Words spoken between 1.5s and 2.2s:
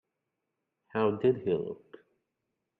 look?